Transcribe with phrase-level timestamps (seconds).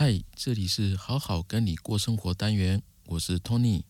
[0.00, 3.82] 嗨，这里是好好跟你过生活单元，我是 Tony。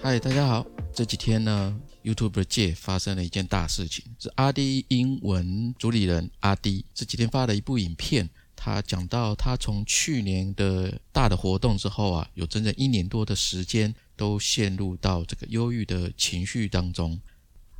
[0.00, 0.64] 嗨，大家好。
[0.94, 8.30] 这几天呢，YouTube 界发生了一件大事情，是阿迪英文主理人阿迪这几天发了一部影片，
[8.66, 17.20] 他讲到他从去年的大的活动之后啊，有整整一年多的时间都陷入到这个忧郁的情绪当中，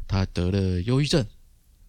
[0.07, 1.27] 他得了忧郁症。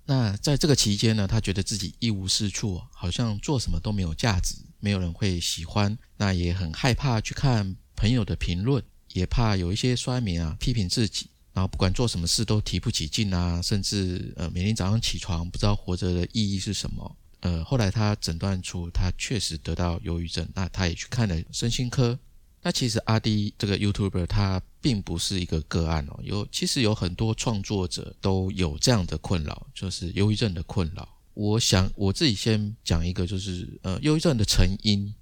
[0.08, 8.84] 那在这个期间呢，他觉得自己一无是处，好像做什么都没有价值，没有人会喜欢，那也很害怕去看朋友的评论。
[9.14, 17.16] 也怕有一些衰民啊批评自己，然后不管做什么事都提不起劲啊，甚至呃每天早上起床不知道活着的意义是什么。
[17.48, 22.20] 呃，后来他诊断出他确实得到忧郁症，那他也去看了身心科。
[22.62, 31.08] 那其实阿迪这个 YouTuber 他并不是一个个案哦，有其实有很多创作者都有这样的困扰，就是忧郁症的困扰。
[31.36, 35.14] 我想我自己先讲一个，就是呃忧郁症的成因，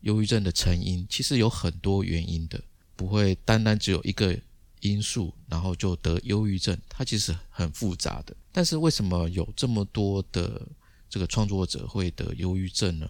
[0.00, 2.60] 忧郁症的成因其实有很多原因的。
[2.94, 4.38] 不会单单只有一个
[4.80, 8.36] 因素，然后就得忧郁症，它其实很复杂的。
[8.52, 10.60] 但是为什么有这么多的
[11.10, 13.06] 这个创作者会得忧郁症呢？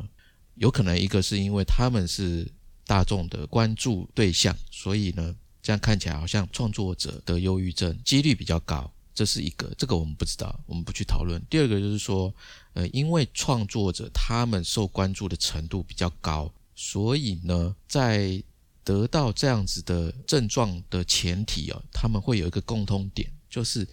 [0.57, 2.51] 有可能一个是因为他们是
[2.85, 9.73] 大众的关注对象，所以呢，这样看起来好像创作者得忧郁症几率比较高，这是一个。
[9.79, 11.41] 这个我们不知道，我们不去讨论。
[11.49, 12.35] 第二个就是说，
[12.73, 18.43] 呃，因为创作者他们受关注的程度比较高，所以呢，在
[18.83, 23.87] 得到这样子的症状的前提啊，他们会有一个共通点，就是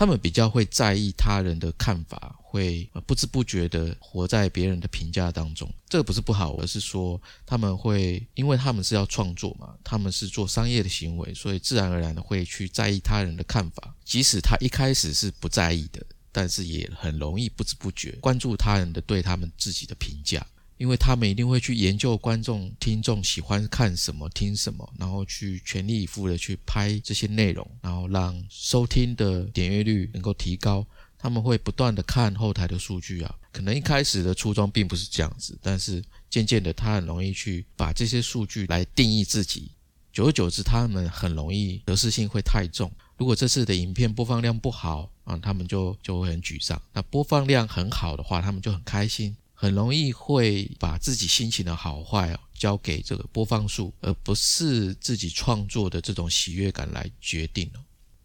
[0.00, 5.70] 他们比较会在意他人的看法，会不知不觉的活在别人的评价当中。
[5.90, 16.02] 这个不是不好，而是说他们会，因为他们是要创作嘛，他们是做商业的行为，所以自然而然的会去在意他人的看法，即使他一开始是不在意的，
[16.32, 20.46] 但是也很容易不知不觉关注他人的对他们自己的评价。
[20.80, 30.86] 因为他们一定会去研究观众、听众喜欢看什么、听什么，然后去全力以赴的去拍这些内容，然后让收听的点阅率能够提高。
[31.18, 39.72] 他们会不断的看后台的数据啊，可能一开始的初衷并不是这样子，但是渐渐的，他很容易去把这些数据来定义自己。
[40.14, 42.90] 久而久之，他们很容易得失心会太重。
[43.18, 46.80] 如果这次的影片播放量不好啊，他们就就会很沮丧。
[46.94, 49.36] 那播放量很好的话，他们就很开心。
[49.60, 57.70] 很容易会把自己心情的好坏哦交给这个播放数，而不是自己创作的这种喜悦感来决定。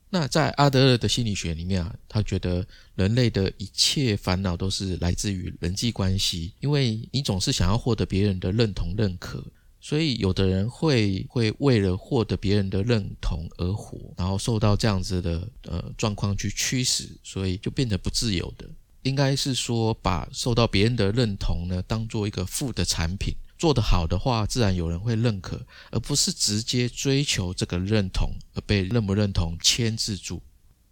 [0.09, 9.45] 那在阿德勒的心理学里面啊，他觉得人类的一切烦恼都是来自于人际关系，因为你总是想要获得别人的认同认可，
[9.81, 18.65] 所以有的人会会为了获得别人的认同而活，然后受到这样子的呃状况去驱使，所以就变得不自由的。
[19.05, 30.41] 应该是说，把受到别人的认同呢，当做一个副的产品，做得好的话，自然有人会认可，而不是直接追求这个认同而被认不认同牵制住。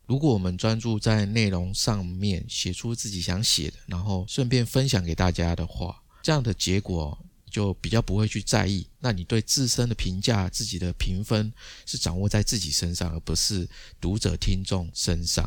[0.06, 7.18] 如果我们专注在内容上面，写出自己想写的，然后顺便分享给大家的话，这样的结果
[7.50, 8.86] 就比较不会去在意。
[9.00, 11.52] 那你对自身的评价、自己的评分
[11.88, 13.68] 是掌握在自己身上，而不是
[14.00, 15.44] 读者听众身上。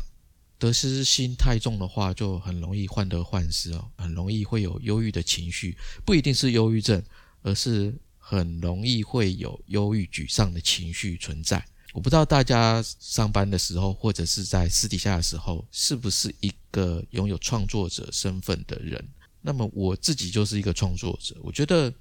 [0.59, 7.03] 得失心太重的话，就很容易患得患失哦，很容易会有忧郁的情绪，不一定是忧郁症，
[7.43, 11.63] 而是很容易会有忧郁、沮丧的情绪存在。
[11.93, 19.03] 我不知道大家上班的时候，或者是在私底下的时候，是不是一个拥有创作者身份的人？
[19.41, 21.93] 那么我自己就是一个创作者，我觉得，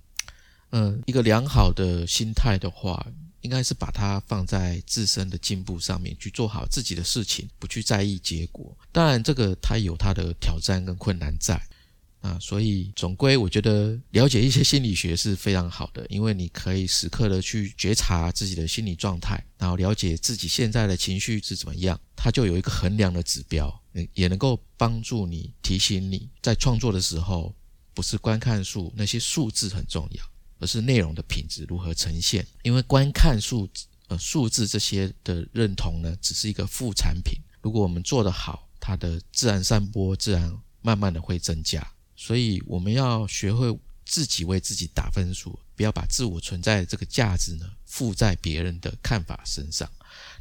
[0.70, 3.06] 嗯，一个良好的心态的话。
[3.46, 8.76] 应该是把它放在自身的进步上面去做好自己的事情，不去在意结果。
[8.90, 11.54] 当然，这个它有它的挑战跟困难在
[12.22, 23.72] 啊，所以总归我觉得了解一些心理学是非常好的，因为你可以时刻的去觉察自己的心理状态，然后了解自己现在的情绪是怎么样，它就有一个衡量的指标，
[24.12, 27.54] 也能够帮助你提醒你在创作的时候，
[27.94, 30.24] 不是观看数那些数字很重要。
[30.58, 32.46] 而是内容的品质如何呈现？
[32.62, 33.68] 因为观看数
[34.08, 37.38] 呃数字这些的认同呢，只是一个副产品。
[37.60, 41.86] 如果我们做得好，它的自然散播自然慢慢的会增加。
[42.14, 49.90] 所以我们要学会自己为自己打分数，不要把自我存在的这个价值呢附在别人的看法身上。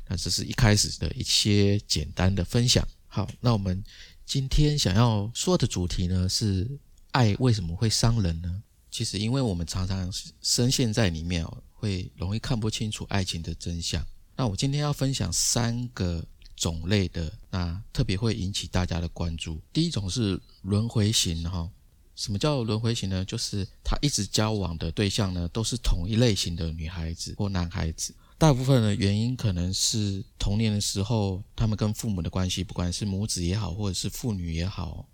[0.07, 2.87] 那这是一开始的一些简单的分享。
[3.07, 3.83] 好，那我们
[4.25, 6.69] 今天想要说的主题呢是
[7.11, 8.61] 爱为什么会伤人呢？
[8.95, 10.09] 其实因为我们常常
[10.41, 14.01] 深陷在里面哦，会容易看不清楚爱情的真相。
[14.37, 16.25] 那我今天要分享三个
[16.55, 19.61] 种类的，那特别会引起大家的关注。
[19.73, 21.69] 第一种是轮回型哈。
[22.15, 23.25] 什么叫轮回型呢？
[23.25, 28.15] 就是他一直交往的对象呢，都是同一类型的女孩子或男孩子。
[28.37, 35.05] 大部分的原因可能是童年的时候，他们跟父母的关系，不管是母子也好，或者是父女也好，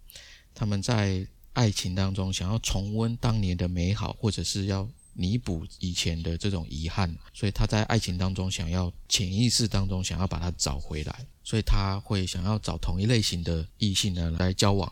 [0.53, 14.91] 他们在爱情当中想要重温当年的美好，或者是要弥补以前的这种遗憾，所以他在爱情当中想要潜意识当中想要把它找回来，所以他会想要找同一类型的异性呢来交往。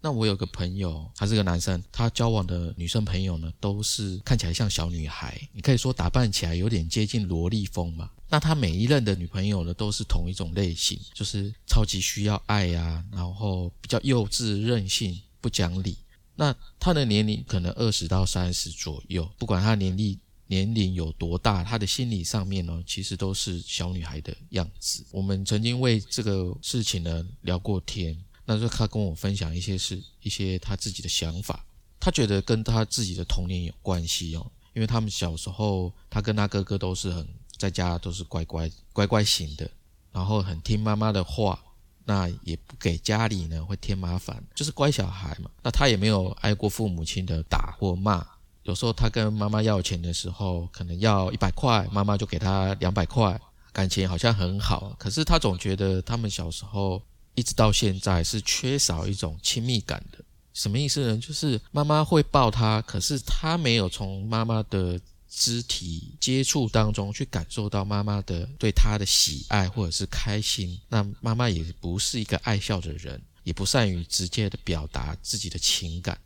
[0.00, 8.08] 那我有个朋友，他是个男生，他交往的女生朋友呢，都是看起来像小女孩，你可以说打扮起来有点接近萝莉风嘛。
[8.28, 15.98] 那他每一任的女朋友呢，都是同一种类型，就是超级需要爱呀，然后比较幼稚、任性、不讲理。
[16.36, 25.04] 那他的年龄可能二十到三十左右，不管他年龄年龄有多大，他的心理上面呢，其实都是小女孩的样子。
[25.10, 28.16] 我们曾经为这个事情呢聊过天。
[28.50, 31.66] 那就他跟我分享一些事一些他自己的想法，
[32.00, 39.70] 他觉得跟他自己的童年有关系哦，因为他们小时候他跟他哥哥都是很在家都是乖乖乖乖型的，
[40.12, 41.62] 然后很听妈妈的话，
[42.08, 45.50] 那也不给家里呢会添麻烦，就是乖小孩嘛。
[45.62, 48.26] 那他也没有挨过父母亲的打或骂，
[48.62, 53.38] 有时候他跟妈妈要钱的时候，可能要一百块，妈妈就给他两百块，
[53.72, 54.96] 感情好像很好。
[54.98, 57.02] 可是他总觉得他们小时候。
[57.34, 60.18] 一直到现在是缺少一种亲密感的，
[60.52, 61.16] 什么意思呢？
[61.18, 70.80] 就是妈妈会抱他，可是他没有从妈妈的肢体接触当中去感受到妈妈的对他的喜爱或者是开心。
[70.88, 76.18] 那妈妈也不是一个爱笑的人，也不善于直接的表达自己的情感。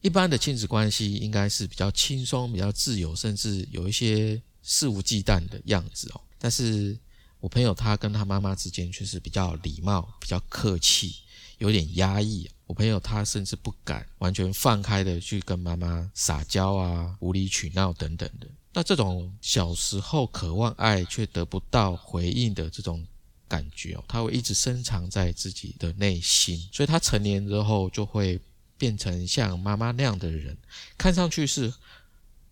[0.00, 6.20] 一般的亲子关系应该是比较轻松、比较自由，甚至有一些肆无忌惮的样子哦。
[6.38, 6.98] 但是。
[7.42, 11.14] 我朋友他跟他妈妈之间却是比较礼貌、比较客气，
[11.56, 12.46] 有点压抑。
[12.70, 18.46] 我朋友他甚至不敢完全放开的去跟妈妈撒娇啊、无理取闹等等的。
[18.72, 23.04] 那这种小时候渴望爱却得不到回应的这种
[23.48, 26.56] 感觉哦，他会一直深藏在自己的内心。
[26.70, 28.40] 所以他成年之后就会
[28.78, 30.56] 变成像妈妈那样的人，
[30.96, 31.74] 看上去是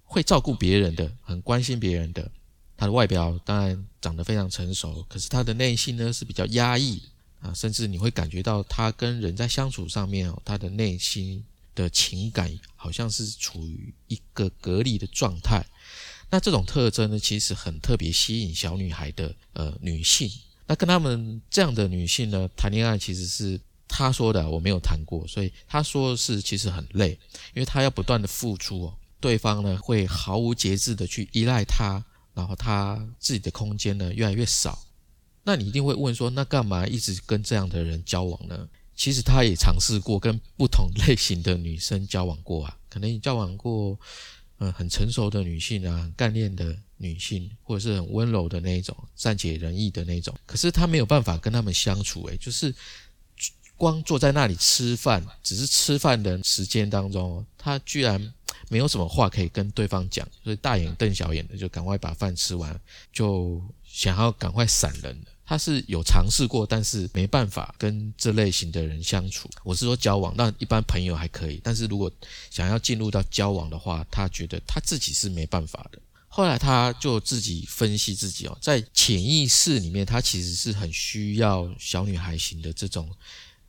[0.02, 2.28] 会照顾别人的，很关心别人的。
[2.76, 7.00] 他的外表当然长得非常成熟，可是他的内心呢是比较压抑
[7.40, 11.44] 啊，甚至你会感觉到他跟人在相处上面哦，他的内心
[11.74, 15.64] 的情感好像是处于一个隔离的状态。
[16.30, 20.30] 那这种特征呢，其实很特别吸引小女孩的呃女性。
[20.66, 27.12] 那跟他们这样的女性呢谈恋爱，其实是他说的，我没有谈过，所以他说是其实很累，
[27.54, 32.04] 因为他要不断的付出哦，对方呢会毫无节制的去依赖他。
[32.34, 34.78] 然后他自己的空间呢越来越少，
[35.48, 38.68] 那你一定会问说，那干嘛一直跟这样的人交往呢？
[38.94, 43.98] 其实他也尝试过跟不同类型的女生交往过啊，可能你交往过，
[44.58, 52.74] 嗯，很成熟的女性啊，很干练的女性，或者是很温柔的那一种，善解人意的那种，可是他没有办法跟他们相处，诶，就是
[53.74, 58.34] 光坐在那里吃饭，只是吃饭的时间当中，他居然。
[58.70, 62.78] 没有什么话可以跟对方讲，所以大眼瞪小眼的，就赶快把饭吃完，
[63.10, 69.48] 就想要赶快闪人他是有尝试过，但是没办法跟这类型的人相处。
[69.64, 72.12] 我是说交往，那一般朋友还可以，但是如果
[72.50, 75.98] 想要进入到交往的话，他觉得他自己是没办法的。
[76.28, 83.10] 后来他就自己分析自己哦，在潜意识里面，他其实是很需要小女孩型的这种。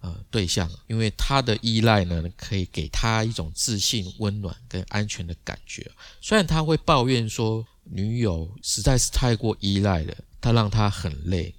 [0.01, 5.91] 呃，对象，因为他的依赖呢，可以给他一种自信、温暖跟安全的感觉。
[6.21, 11.53] 虽然他会抱怨说女友实在是太过依赖了，他让他很累。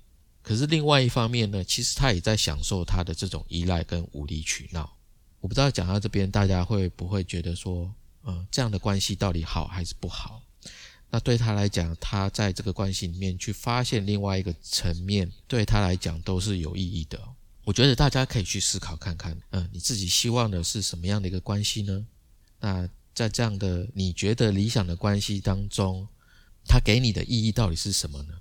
[0.51, 4.97] 可是另外一方面呢，其实他也在享受他的这种依赖跟无理取闹。
[5.39, 7.89] 我不知道讲到这边，大家会不会觉得说，
[8.25, 10.43] 嗯，这样的关系到底好还是不好？
[11.09, 17.17] 那对他来讲，他在这个关系里面去发现另外一个层面，对他来讲都是有意义的。
[17.63, 22.05] 我觉得大家可以去思考看看，嗯，你自己希望的是什么样的一个关系呢？
[22.59, 26.09] 那在这样的你觉得理想的关系当中，
[26.67, 28.35] 它给你的意义到底是什么呢？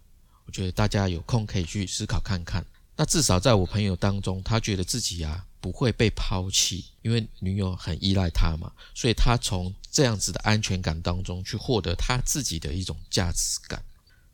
[0.50, 2.66] 我觉得大家有空可以去思考看看。
[2.98, 13.80] 那至少在我朋友当中，他觉得自己啊不会被抛弃，因为女友很依赖他嘛，所以他从这样子的安全感当中去获得他自己的一种价值感。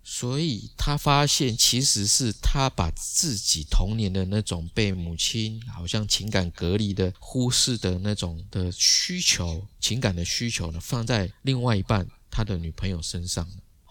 [0.05, 13.45] 所以他发现其实是他把自己童年的那种被母亲好像情感隔离的、忽视的那种的需求、情感的需求呢，放在另外一半他的女朋友身上。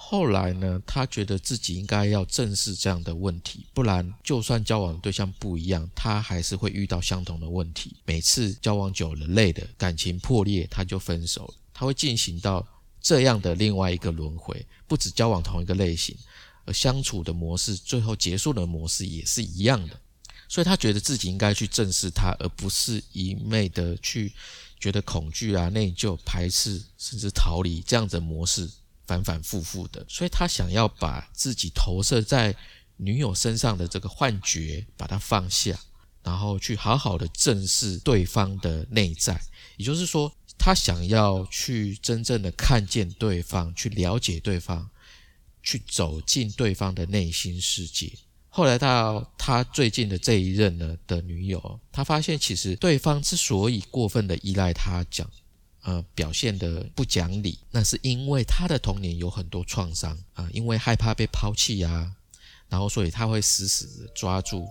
[0.07, 7.97] 后来呢，他觉得自己应该要正视这样的问题，不然就算交往对象不一样，他还是会遇到相同的问题。
[8.05, 11.53] 每次交往久了累的，感情破裂，他就分手。
[11.73, 12.65] 他会进行到
[13.01, 16.15] 这样的另外一个轮回，不止交往同一个类型，
[16.67, 19.99] 而相处的模式，最后结束的模式也是一样的。
[20.49, 24.31] 所以他觉得自己应该去正视它，而不是一昧的去
[24.79, 28.71] 觉得恐惧啊、内疚、排斥，甚至逃离这样的模式。
[29.07, 32.55] 反反复复的，所以他想要把自己投射在
[32.97, 35.79] 女友身上的这个幻觉，把它放下，
[36.23, 39.41] 然后去好好的正视对方的内在。
[39.77, 44.89] 也就是说，他想要去真正的看见对方，去了解对方，
[45.63, 48.13] 去走进对方的内心世界。
[48.49, 55.29] 后来到他最近的这一任呢的女友，他发现其实对方之所以过分的依赖他，讲。
[55.85, 62.17] 呃，表现的不讲理，那是因为他的童年有很多创伤啊，因为害怕被抛弃呀，
[62.71, 64.67] 然后所以他会死死的抓住。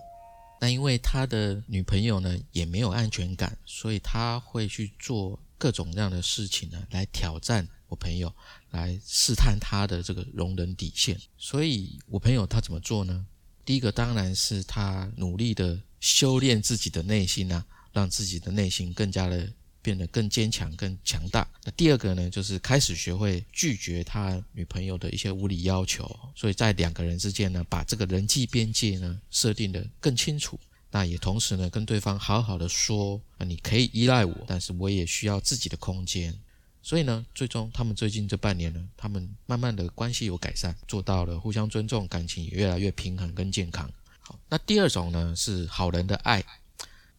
[0.60, 8.34] 那因为他的女朋友呢也没有安全感，所以他会去做各种各样的事情呢，来挑战我朋友，
[8.70, 11.16] 来试探他的这个容忍底线。
[11.38, 13.24] 所以我朋友他怎么做呢？
[13.64, 19.52] 第一个当然是他努力的修炼自己的内心啊，让自己的内心更加的。
[19.84, 21.46] 变得更坚强、更强大。
[21.62, 26.10] 那第二个呢，就是开始学会拒绝他女朋友的一些无理要求。
[26.34, 30.58] 所以在两个人之间呢，把这个人际边界呢设定的更清楚。
[30.90, 36.34] 那也同时呢，跟对方好好的说：啊，你可以依赖我，但是我也需要自己的空间。
[36.82, 43.90] 所以呢，最终他们最近这半年呢，他们慢慢的关系有改善，做到了互相尊重，感情也越来越平衡跟健康。
[44.20, 46.42] 好，那第二种呢，是好人的爱。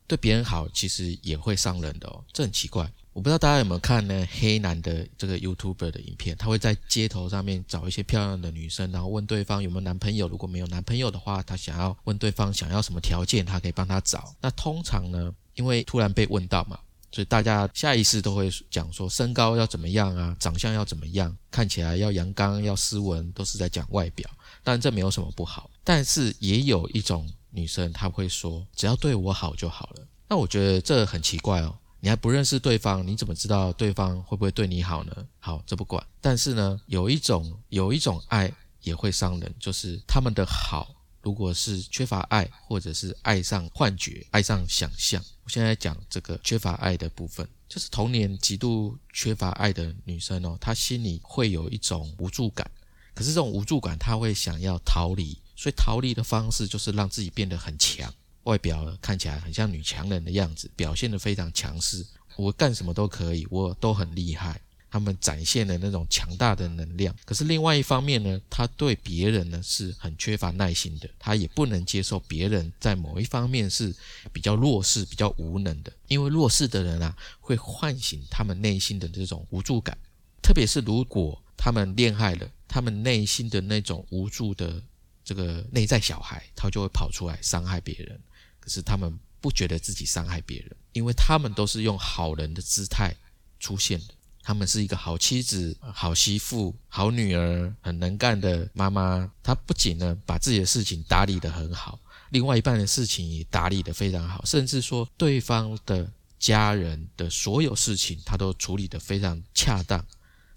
[0.07, 2.91] 对别人好，其实也会伤人的哦，这很奇怪。
[3.11, 4.27] 我不知道大家有没有看呢？
[4.39, 10.27] 黑男的这个 YouTuber 的影片，他会在街头上面找一些漂亮的女生，然后问对方有没有男朋友。
[10.27, 14.35] 如果没有男朋友的话，他想要问对方想要什么条件，他可以帮他找。
[14.41, 16.77] 那通常呢，因为突然被问到嘛，
[17.09, 24.29] 所以大家下意识都会讲说身高要怎么样啊，长相要怎么样，看起来要阳刚要斯文，都是在讲外表。
[24.61, 27.27] 当然这没有什么不好，但是也有一种。
[27.55, 31.75] 女生她会说：“只要对我好就好了。”那我觉得这很奇怪哦。
[32.01, 35.27] 你还不认识对方，你怎么知道对方会不会对你好呢？
[35.39, 36.05] 好，这不管。
[36.21, 45.23] 但是呢，有一种有一种爱也会伤人，就是他们的好，如果是缺乏爱，或者是爱上幻觉、爱上想象。
[45.43, 52.69] 我现在讲这个缺乏爱的部分，就是童年极度缺乏爱的女生哦，她心里会有一种无助感。
[53.15, 55.35] 可是这种无助感，她会想要逃离。
[55.55, 62.05] 所以逃离的方式就是让自己变得很强，外表看起来很像女强人的样子，表现得非常强势。
[62.35, 64.59] 我干什么都可以，我都很厉害。
[64.91, 67.13] 他们展现的那种强大的能量。
[67.25, 73.93] 可是另外一方面呢，他对别人呢是很缺乏耐心的，他也不能接受别人在某一方面是
[74.31, 75.91] 比较弱势、比较无能的。
[76.07, 79.97] 因为弱势的人啊，会唤醒他们内心的这种无助感。
[80.41, 84.81] 特别是如果他们恋爱了，他们内心的那种无助的。
[85.25, 88.17] 这个内在小孩，他就会跑出来伤害别人。
[88.59, 93.13] 可是他们不觉得自己伤害别人，因为他们都是用好人的姿态
[93.59, 94.13] 出现的。
[94.41, 99.31] 他们是一个好妻子、好媳妇、好女儿，很能干的妈妈。
[99.43, 110.05] 她不仅呢把自己的事情打理得很好，另外一半的事情也打理得非常好，甚至说对方的家人的所有事情，她都处理得非常恰当，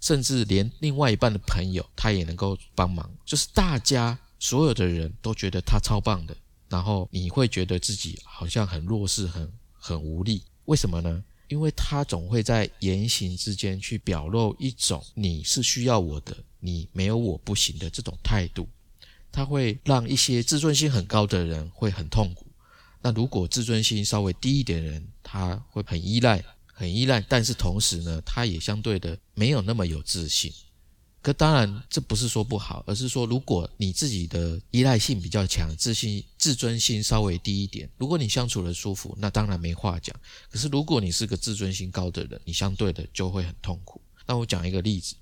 [0.00, 3.10] 甚至连另外一半的朋友，她也能够帮忙。
[3.24, 4.18] 就是大家。
[4.38, 6.36] 所有的人都觉得他超棒的，
[6.68, 10.42] 然后你会觉得自己好像很弱势、很很无力。
[10.66, 11.24] 为什么呢？
[11.48, 18.68] 因为他总会在言行之间去表露一种你是需要我的，你没有我不行的这种态度。
[19.32, 22.46] 他会让一些自尊心很高的人会很痛苦。
[23.00, 30.52] 那如果自尊心稍微低一点的人，他会很依赖、很依赖，但是同时呢，他也相对的没有那么有自信。
[31.28, 40.16] 可当然，这不是说不好，而是说，如果你自己的依赖性比较强，自信、自尊心稍微低一点，如果你相处的舒服，那当然没话讲。
[40.50, 44.00] 可是，如果你是个自尊心高的人，你相对的就会很痛苦。
[44.26, 45.16] 那我讲一个例子，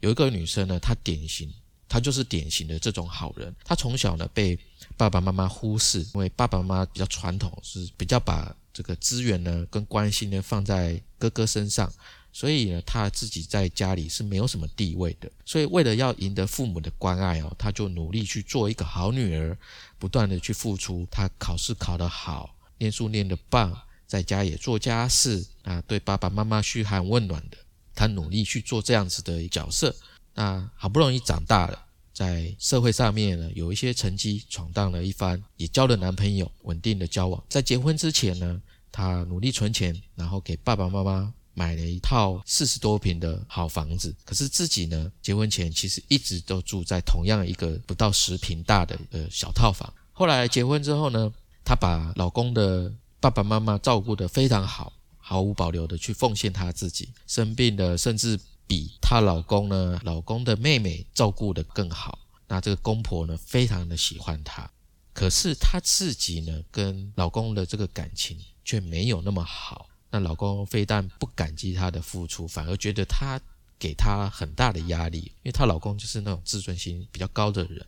[0.00, 1.48] 有一个女生呢，她典型，
[1.88, 3.54] 她就是典型的这种好人。
[3.64, 4.58] 她从小呢被
[4.96, 11.88] 爸爸妈妈忽视，因为爸爸妈妈比较传统，是比较把这个资源呢跟关心呢放在哥哥身上。
[12.32, 15.30] 所以呢，他自己在家里是没有什么地位的。
[15.44, 19.56] 所以为了要赢得父母的关爱哦，他就努力去做一个好女儿，
[19.98, 21.06] 不断的去付出。
[21.10, 27.58] 他考试考得好，念书念得棒，在家也做家事啊，对爸爸妈妈嘘寒问暖的。
[27.94, 29.94] 他努力去做这样子的角色。
[30.34, 31.84] 那好不容易长大了，
[32.14, 37.44] 在社会上面呢，有一些成绩，闯荡了一番，也交了男朋友，稳定的交往。
[37.50, 41.34] 在结婚之前呢，他努力存钱，然后给爸爸妈妈。
[41.54, 49.92] 买了一套四十多平的好房子，可是自己呢，结婚前其实一直都住在同样一个不到十平大的呃小套房。
[50.12, 51.32] 后来结婚之后呢，
[51.64, 57.10] 她把老公的爸爸妈妈照顾得非常好，毫无保留的去奉献她自己。
[57.26, 62.18] 生病的，甚至比她老公呢，老公的妹妹照顾得更好。
[62.48, 64.70] 那这个公婆呢，非常的喜欢她，
[65.12, 69.86] 可是她自己呢，跟老公的这个感情却没有那么好。
[70.12, 73.40] 那老公非但不感激她的付出，反而觉得她
[73.78, 77.84] 给她很大的压力，因为她老公就是那种自尊心比较高的人。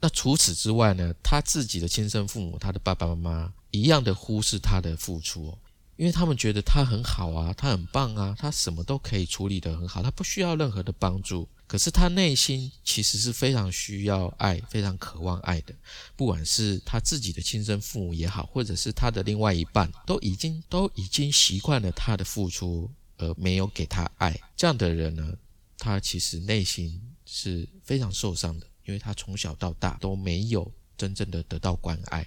[0.00, 5.56] 那除此之外呢，她自己的亲生父母，她的爸爸妈妈一样的忽视她的付出，
[5.96, 11.46] 因为他们觉得她很好啊，她很棒啊，她什么都可以处理得很好，她不需要任何的帮助。
[11.68, 15.74] 可是他内心其实是非常需要爱、非常渴望爱的，
[16.16, 24.34] 不管是他自己的亲生父母也好，或者是他的另外一半，都已经都已经习惯了他的付出，而没有给他爱。
[24.56, 25.34] 这样的人呢，
[25.76, 32.26] 他其实内心是非常受伤的，因为他从小到大都没有真正的得到关爱。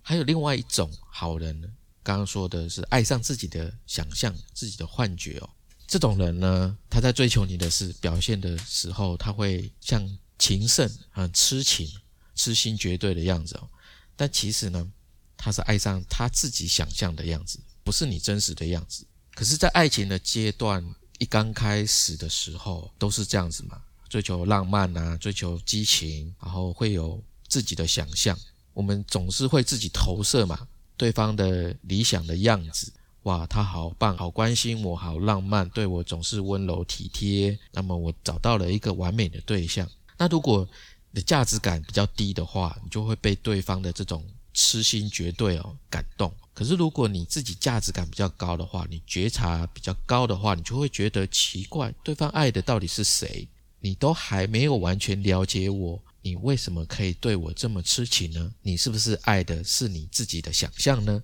[0.00, 1.68] 还有另外一种好人呢，
[2.02, 5.48] 刚刚说的是爱上自己的想象、自己的幻觉哦。
[5.92, 10.02] 这种人呢，他在追求你的是表现的时候，他会像
[10.38, 11.86] 情圣、很痴情、
[12.34, 13.68] 痴心绝对的样子哦。
[14.16, 14.90] 但其实呢，
[15.36, 19.06] 他是爱上他自己想象的样子，不是你真实的样子。
[19.34, 20.82] 可是，在爱情的阶段
[21.18, 28.34] 一刚开始的时候，都是这样子嘛，追求浪漫啊，追求激情，然后会有自己的想象。
[28.72, 32.90] 我们总是会自己投射嘛，对方的理想的样子。
[33.24, 37.56] 哇，他好棒，好关心我，好浪漫，对我总是温柔体贴。
[37.72, 39.88] 那么我找到了一个完美的对象。
[40.18, 40.68] 那如果
[41.10, 46.32] 你的价值感比较低的话，你就会被对方的这种痴心绝对哦感动。
[46.52, 53.48] 可是如果你自己价值感比较高的话，你觉察比较高的话，你就会觉得奇怪，对方爱的到底是谁？
[53.80, 58.52] 你都还没有完全了解我，你为什么可以对我这么痴情呢？
[58.62, 61.22] 你是不是爱的是你自己的想象呢？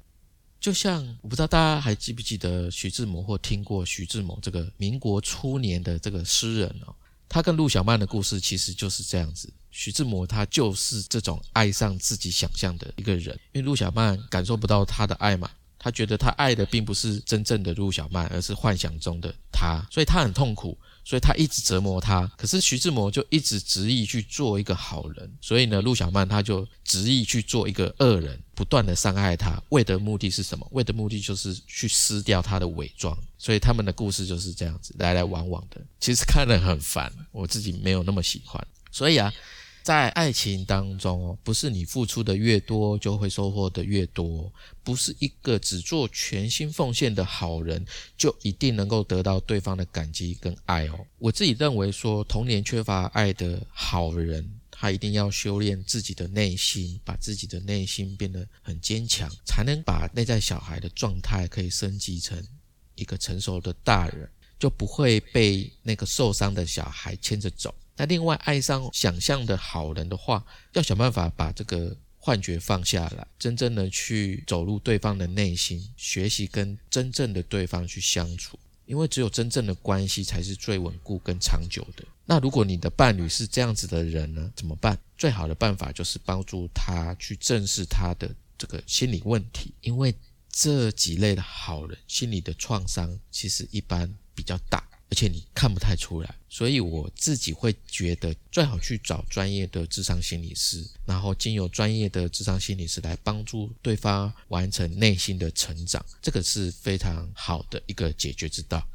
[0.60, 6.94] 就像我不知道大家还记不记得徐志摩或听过徐志摩这个民国初年的这个诗人哦，
[7.28, 9.52] 他跟陆小曼的故事其实就是这样子。
[9.70, 20.76] 徐志摩他就是这种爱上自己想象的一个人，因为陆小曼感受不到他的爱嘛，他觉得他爱的并不是真正的陆小曼，而是幻想中的他，所以他很痛苦。
[21.08, 30.68] 所以他一直折磨他，可是徐志摩就一直执意去做一个好人，所以呢，陆小曼他就执意去做一个恶人，不断的伤害他，为的目的是什么？
[30.72, 33.16] 为的目的就是去撕掉他的伪装。
[33.38, 38.62] 所以他们的故事就是这样子，来来往往的，其实看得很烦，我自己没有那么喜欢。
[38.90, 39.32] 所以啊。
[39.88, 44.52] 在爱情当中哦，不是你付出的越多就会收获的越多，
[44.84, 47.82] 不是一个只做全心奉献的好人
[48.14, 51.06] 就一定能够得到对方的感激跟爱哦。
[51.16, 62.38] 我自己认为说，童年缺乏爱的好人，他一定要修炼自己的内心，把自己的内心变得很坚强，才能把内在小孩的状态可以升级成
[62.94, 67.74] 一个成熟的大人，就不会被那个受伤的小孩牵着走。
[67.98, 78.58] 那另外爱上想象的好人的话，要想办法把这个幻觉放下来，真正的去走入对方的内心，学习跟真正的对方去相处。
[78.86, 82.02] 因为只有真正的关系才是最稳固跟长久的。
[82.24, 84.98] 那如果你的伴侣是这样子的人呢，怎么办？
[85.18, 90.14] 最好的办法就是帮助他去正视他的这个心理问题，因为
[90.50, 94.82] 这几类的好人心理的创伤其实一般比较大。
[95.10, 108.86] 而且你看不太出来，所以我自己会觉得最好去找专业的智商心理师，然后经由专业的智商心理师来帮助对方完成内心的成长，这个是非常好的一个解决之道。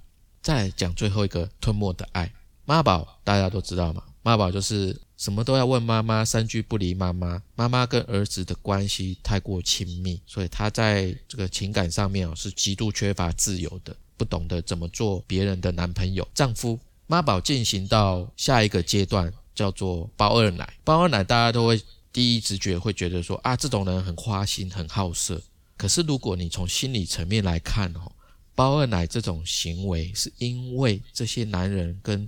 [0.42, 2.32] 再来讲最后一个吞没的爱，
[2.66, 13.96] 妈宝大家都知道嘛，妈宝就是什么都要问妈妈，三句不离妈妈，妈妈跟儿子的关系太过亲密，所以他在这个情感上面哦是极度缺乏自由的。
[14.24, 20.74] 不懂得怎么做别人的男朋友、丈夫，妈宝进行到下一个阶段，叫做包二奶。
[20.86, 21.82] 包二奶大家都会
[22.14, 25.42] 第一直觉会觉得说啊，这种人很花心、很好色。
[25.76, 28.10] 可是如果你从心理层面来看哦，
[28.56, 32.26] 包二奶这种行为，是因为这些男人跟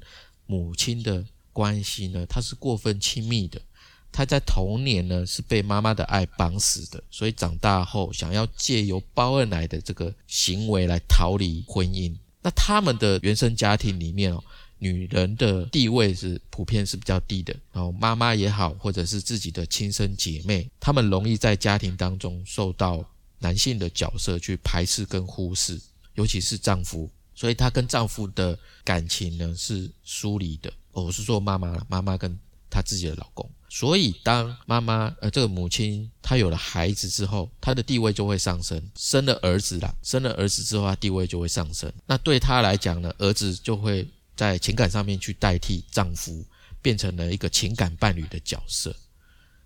[0.47, 3.61] 母亲的关系呢，他是过分亲密的。
[4.15, 12.15] 他在童年呢是被妈妈的爱绑死的，所以长大后想要借由包二奶的这个行为来逃离婚姻。
[12.41, 14.41] 那他们的原生家庭里面哦，
[14.77, 17.53] 女人的地位是普遍是比较低的。
[17.73, 23.03] 然后妈妈也好，或者是自己的亲生姐妹，她们容易在家庭当中受到
[23.39, 25.77] 男性的角色去排斥跟忽视，
[26.13, 30.71] 尤其是丈夫，所以她跟丈夫的感情呢是疏离的。
[30.93, 33.49] 我是说妈妈了，妈妈跟她自己的老公。
[33.67, 38.81] 所以，当妈妈呃这个母亲她有了孩子之后，她的地位就会上升。
[38.95, 41.91] 生了儿子啦，生了儿子之后，她地位就会上升。
[42.05, 46.45] 那对她来讲呢，儿子就会在情感上面去代替丈夫，
[46.81, 48.95] 变成了一个情感伴侣的角色。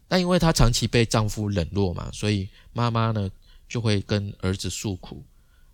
[0.08, 3.30] 那因为她长期被丈夫冷落嘛，所以妈妈呢
[3.68, 5.24] 就会跟儿子诉苦。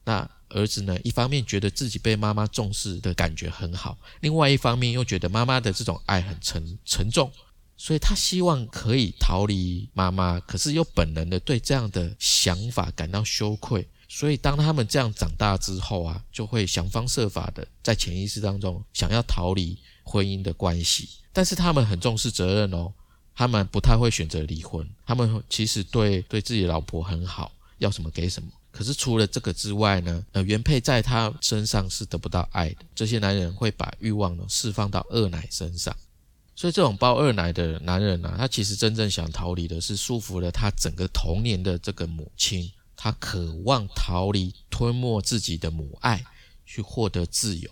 [0.04, 7.32] 那儿子呢，一方面觉得自己被妈妈重视的感觉很好，另外一方面又觉得妈妈的这种爱很沉沉重。
[7.78, 13.88] 所以他希望可以逃离妈妈，可是又本能的对这样的想法感到羞愧。
[14.08, 21.10] 所以当他们这样长大之后啊，就会想方设法的在潜意识当中想要逃离婚姻的关系。
[21.34, 22.94] 但是他们很重视责任哦，
[23.36, 24.88] 他们不太会选择离婚。
[25.06, 28.48] 他们其实对对自己老婆很好，要什么给什么。
[28.72, 32.86] 可是除了这个之外呢，呃，原配在他身上是得不到爱的。
[32.94, 35.96] 这些男人会把欲望呢释放到二奶身上。
[36.56, 46.24] 所以这种包二奶的男人呢，他其实真正想逃离的是束缚了他整个童年的这个母亲，他渴望逃离吞没自己的母爱，
[46.66, 47.70] 去获得自由。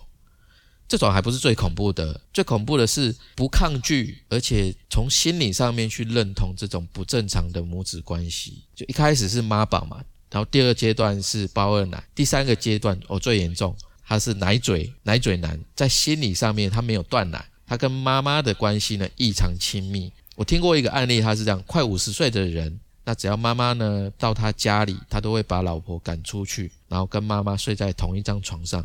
[0.86, 8.64] 这种还不是最恐怖的，最恐怖的是不抗拒，而且从心理上面去认同这种不正常的母子关系。
[8.74, 17.48] 就一开始是妈宝嘛，然后第二阶段是包二奶，第三个阶段哦最严重，他是奶嘴奶嘴男，在心理上面他没有断奶。
[17.66, 20.12] 他跟妈妈的关系呢异常亲密。
[20.36, 28.84] 我听过一个案例，他是这样：快五十岁的人，那只要妈妈呢到他家里，他都会把老婆赶出去，然后跟妈妈睡在同一张床上，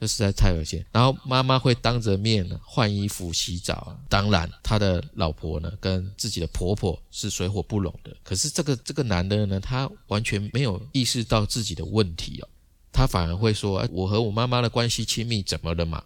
[0.00, 0.82] 这实在太恶心。
[0.90, 3.94] 然后妈妈会当着面换衣服、洗澡。
[4.08, 8.16] 当然，他的老婆呢跟自己的婆婆是水火不容的。
[8.22, 12.48] 可是这个这个男的呢，他完全没有意识到自己的问题哦，
[12.90, 16.02] 他反而会说：“，我和我妈妈的关系亲密，怎么了嘛？”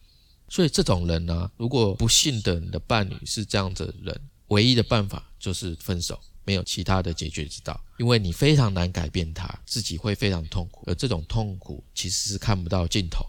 [0.50, 13.24] 所以这种人呢，如果不幸的你的伴侣是这样的人，唯一的办法就是分手，没有其他的解决之道，因为你非常难改变他，自己会非常痛苦，而这种痛苦其实是看不到尽头。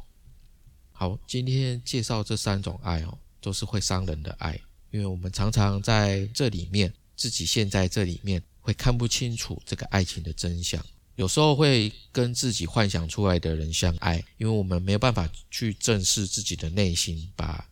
[0.91, 10.83] 好，今天介绍这三种爱哦，都是会伤人的爱，因为我们常常在这里面，自己陷在这里面，会看不清楚这个爱情的真相。
[11.21, 17.63] 有时候会跟自己幻想出来的人相爱，因为我们没有办法去正视自己的内心，把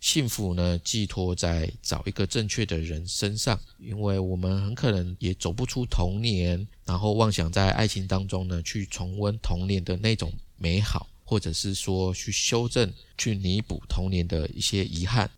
[0.00, 15.28] 幸福呢寄托在找一个正确的人身上，因为我们很可能也走不出童年，然后妄想在爱情当中呢去重温童年的那种美好，或者是说去修正、去弥补童年的一些遗憾。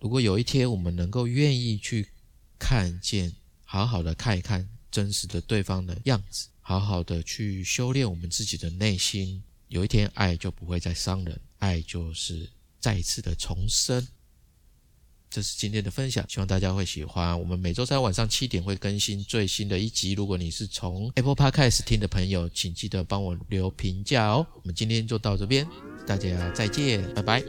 [0.00, 2.06] 如果有一天我们能够愿意去
[2.58, 3.32] 看见，
[3.64, 6.48] 好好的看一看真实的对方的样子。
[6.70, 14.06] 好好的去修炼我们自己的内心，有一天爱就不会再伤人，爱就是再一次的重生。
[15.28, 17.36] 这是今天的分享，希望大家会喜欢。
[17.40, 20.12] 我们每周三晚上七点会更新最新的一集。
[20.12, 24.46] 如果你是从 Apple Podcast 听的朋友，请记得帮我留评价哦。
[24.54, 25.66] 我们今天就到这边，
[26.06, 27.42] 大家再见，拜拜。